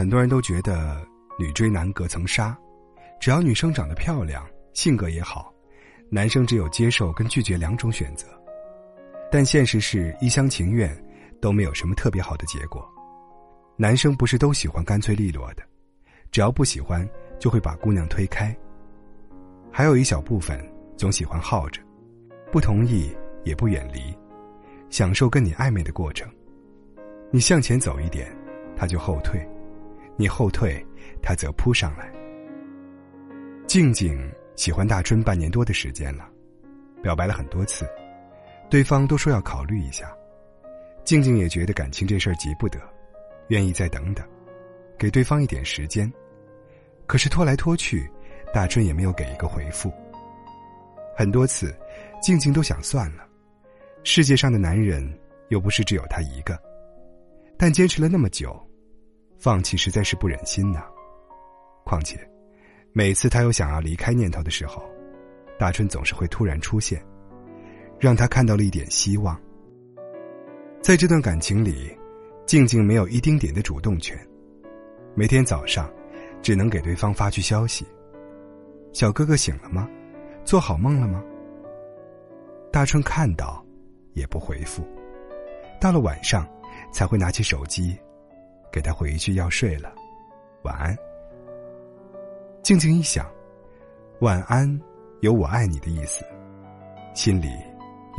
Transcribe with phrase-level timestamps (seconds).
[0.00, 1.06] 很多人都觉得
[1.38, 2.56] 女追男隔层纱，
[3.20, 4.42] 只要女生长得漂亮，
[4.72, 5.52] 性格也好，
[6.08, 8.26] 男生只有接受跟拒绝两种选择。
[9.30, 10.90] 但现实是一厢情愿，
[11.38, 12.82] 都没有什么特别好的结果。
[13.76, 15.62] 男生不是都喜欢干脆利落的，
[16.30, 17.06] 只要不喜欢，
[17.38, 18.56] 就会把姑娘推开。
[19.70, 20.58] 还有一小部分
[20.96, 21.82] 总喜欢耗着，
[22.50, 24.16] 不同意也不远离，
[24.88, 26.26] 享受跟你暧昧的过程。
[27.30, 28.34] 你向前走一点，
[28.74, 29.38] 他就后退；
[30.20, 30.86] 你后退，
[31.22, 32.12] 他则扑上来。
[33.66, 36.28] 静静喜欢大春半年多的时间了，
[37.02, 37.88] 表白了很多次。
[38.68, 40.14] 对方都说要考虑一下，
[41.04, 42.78] 静静也觉得感情这事儿急不得，
[43.48, 44.22] 愿意再等等，
[44.98, 46.12] 给对方一点时间。
[47.06, 48.06] 可是拖来拖去，
[48.52, 49.90] 大春也没有给一个回复。
[51.16, 51.74] 很多次，
[52.20, 53.26] 静静都想算了，
[54.04, 55.02] 世界上的男人
[55.48, 56.60] 又不是只有他一个，
[57.56, 58.54] 但坚持了那么久，
[59.40, 60.84] 放弃实在是不忍心呐。
[61.84, 62.18] 况且，
[62.92, 64.84] 每次他有想要离开念头的时候，
[65.58, 67.02] 大春总是会突然出现。
[67.98, 69.38] 让他看到了一点希望。
[70.80, 71.94] 在这段感情里，
[72.46, 74.18] 静静没有一丁点的主动权，
[75.14, 75.92] 每天早上
[76.40, 77.86] 只能给对方发去消息
[78.90, 79.86] ：“小哥哥醒了吗？
[80.46, 81.22] 做好梦了吗？”
[82.72, 83.62] 大春看到，
[84.14, 84.82] 也不回复。
[85.78, 86.48] 到了晚上，
[86.90, 87.94] 才会拿起手机，
[88.72, 89.94] 给他回一句：“要睡了，
[90.62, 90.96] 晚安。”
[92.62, 93.30] 静静一想
[94.20, 94.80] ，“晚安”
[95.20, 96.24] 有我爱你的意思，
[97.14, 97.48] 心里。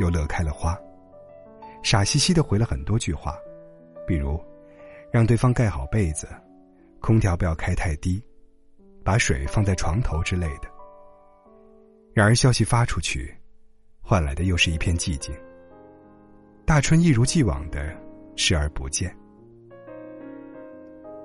[0.00, 0.76] 又乐开了花，
[1.82, 3.36] 傻兮兮的回了很多句话，
[4.06, 4.42] 比如，
[5.12, 6.26] 让对方盖好被子，
[6.98, 8.20] 空调不要开太低，
[9.04, 10.68] 把水放在床头之类的。
[12.14, 13.32] 然而消息发出去，
[14.00, 15.32] 换来的又是一片寂静。
[16.64, 17.94] 大春一如既往的
[18.34, 19.14] 视而不见。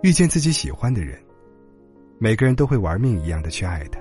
[0.01, 1.21] 遇见自己喜欢的人，
[2.19, 3.99] 每个人都会玩命一样的去爱他。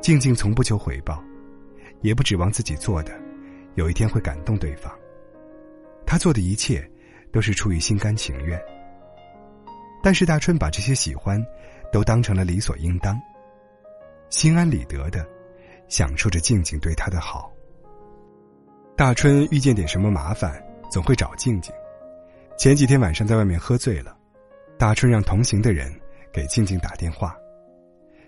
[0.00, 1.22] 静静从不求回报。
[2.02, 3.12] 也不指望自己做的，
[3.76, 4.92] 有一天会感动对方。
[6.04, 6.84] 他做的一切，
[7.30, 8.60] 都是出于心甘情愿。
[10.02, 11.40] 但是大春把这些喜欢，
[11.92, 13.16] 都当成了理所应当，
[14.30, 15.24] 心安理得的，
[15.86, 17.52] 享受着静静对他的好。
[18.96, 21.72] 大春遇见点什么麻烦，总会找静静。
[22.58, 24.16] 前几天晚上在外面喝醉了，
[24.82, 25.88] 大春让同行的人
[26.32, 27.36] 给静静打电话，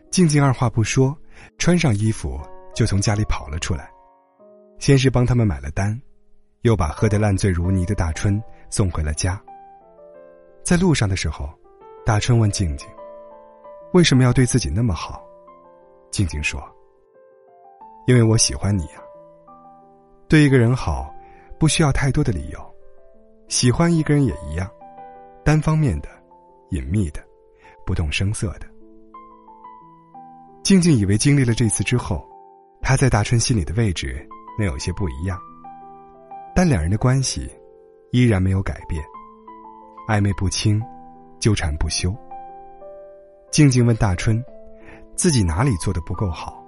[0.08, 1.12] 静静二话不说，
[1.58, 2.40] 穿上衣服。
[2.76, 3.90] 就从家里跑了出来，
[4.78, 6.00] 先是帮他们买了单，
[6.60, 9.40] 又把喝得烂醉如泥的大春送回了家。
[10.62, 11.50] 在路上的时候，
[12.06, 12.88] 大春问静静
[13.92, 15.24] ：“为什么要对自己那么好？”
[16.12, 16.62] 静静说
[18.06, 19.02] ：“因为我喜欢你呀。
[20.28, 21.12] 对一个人好，
[21.58, 22.74] 不需要太多的理由，
[23.48, 24.70] 喜欢一个人也一样，
[25.44, 26.08] 单方面的、
[26.74, 27.24] 隐秘的、
[27.86, 28.66] 不动声色的。”
[30.62, 32.22] 静静以为经历了这次之后。
[32.86, 35.40] 他在大春心里的位置能有些不一样，
[36.54, 37.50] 但两人的关系
[38.12, 39.02] 依然没有改变，
[40.06, 40.82] 暧昧不清，
[41.40, 42.14] 纠缠不休。
[43.50, 44.44] 静静问大春
[45.16, 46.62] ：“自己哪里做的不够好？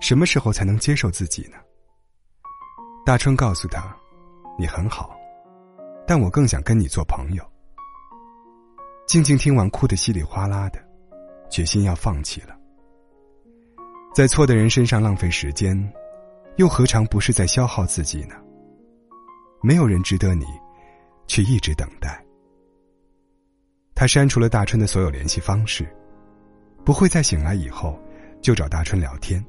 [0.00, 1.56] 什么时候才能接受自己呢？”
[3.04, 3.92] 大春告诉他
[4.56, 5.10] ：“你很好，
[6.06, 7.42] 但我更想跟你做朋友。”
[9.08, 10.78] 静静听完，哭得稀里哗啦的，
[11.48, 12.54] 决心要放弃了。
[14.14, 15.74] 在错的人身上浪费时间，
[16.56, 18.34] 又何尝不是在消耗自己呢？
[19.62, 20.44] 没有人值得你，
[21.26, 22.22] 去一直等待。
[23.94, 25.88] 他删除了大春的所有联系方式，
[26.84, 27.98] 不会在醒来以后
[28.42, 29.42] 就找大春聊天，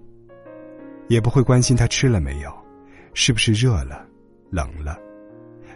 [1.09, 2.49] 也不会关心他吃了没有，
[3.13, 4.07] 是不是热了、
[4.51, 4.97] 冷了，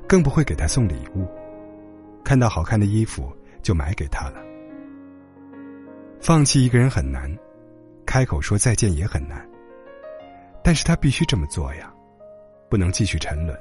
[0.07, 1.27] 更不会给他送礼物，
[2.23, 3.29] 看到好看的衣服
[3.63, 4.43] 就买给他了。
[6.21, 7.35] 放弃一个人很难。
[8.05, 9.49] 开口说再见也很难，
[10.61, 11.91] 但是他必须这么做呀，
[12.69, 13.57] 不能继续沉沦，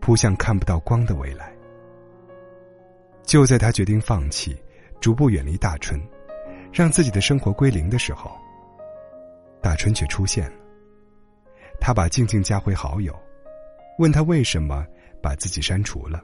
[0.00, 1.54] 扑向看不到光的未来。
[3.22, 4.60] 就在他决定放弃，
[5.00, 5.98] 逐步远离大春，
[6.72, 8.32] 让自己的生活归零的时候，
[9.62, 10.56] 大春却出现了。
[11.80, 13.16] 他把静静加回好友，
[13.98, 14.84] 问他为什么
[15.22, 16.22] 把自己删除了，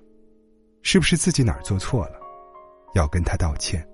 [0.82, 2.20] 是不是自己哪儿做错了，
[2.94, 3.86] 要跟他道歉。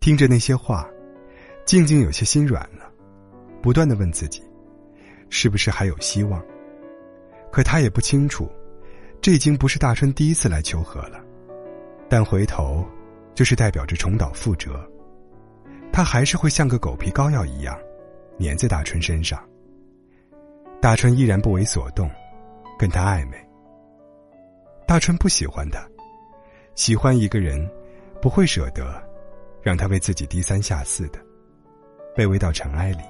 [0.00, 0.88] 听着那些话。
[1.64, 2.92] 静静有些心软了，
[3.62, 4.42] 不断的问自己，
[5.30, 6.44] 是不是还有希望？
[7.52, 8.50] 可他也不清楚，
[9.20, 11.24] 这已经不是大春第一次来求和了，
[12.08, 12.84] 但回头，
[13.32, 14.84] 就是代表着重蹈覆辙，
[15.92, 17.78] 他还是会像个狗皮膏药一样，
[18.40, 19.40] 粘在大春身上。
[20.80, 22.10] 大春依然不为所动，
[22.76, 23.36] 跟他暧昧。
[24.84, 25.88] 大春不喜欢他，
[26.74, 27.68] 喜欢一个人，
[28.20, 29.02] 不会舍得
[29.62, 31.18] 让他为自己低三下四的
[32.16, 33.02] 卑微到尘埃里。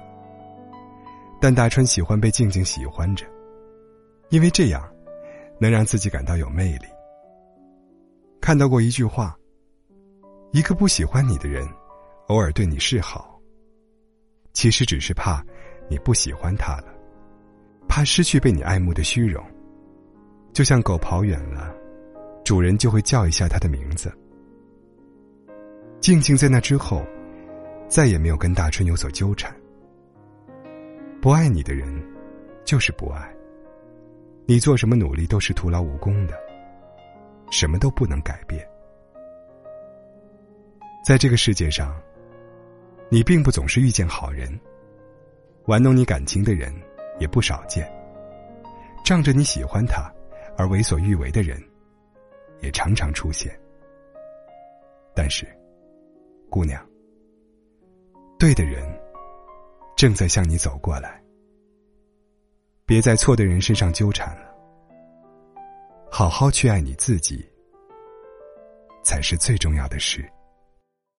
[1.41, 3.25] 但大春喜欢被静静喜欢着，
[4.29, 4.89] 因为这样
[5.59, 6.85] 能让自己感到有魅力。
[8.41, 9.37] 看到过一句话：
[10.51, 11.67] 一个不喜欢你的人，
[12.27, 13.39] 偶尔对你示好，
[14.53, 15.43] 其实只是怕
[15.89, 16.93] 你不喜欢他了，
[17.87, 19.43] 怕失去被你爱慕的虚荣。
[20.53, 21.75] 就像狗跑远了，
[22.43, 24.11] 主人就会叫一下它的名字。
[25.99, 27.05] 静静在那之后，
[27.87, 29.55] 再也没有跟大春有所纠缠。
[31.21, 31.87] 不爱你的人，
[32.65, 33.33] 就是不爱。
[34.45, 36.33] 你做什么努力都是徒劳无功的，
[37.49, 38.67] 什么都不能改变。
[41.05, 41.95] 在这个世界上，
[43.09, 44.59] 你并不总是遇见好人，
[45.65, 46.73] 玩弄你感情的人
[47.19, 47.89] 也不少见。
[49.05, 50.11] 仗着你喜欢他
[50.57, 51.57] 而为所欲为的人，
[52.63, 53.55] 也常常出现。
[55.13, 55.45] 但是。
[56.49, 56.87] 姑娘，
[58.37, 58.85] 对的人
[59.97, 61.19] 正在向你走过来，
[62.85, 64.55] 别在错的人身上纠缠了，
[66.11, 67.43] 好好去爱你自己，
[69.03, 70.31] 才是最重要的事。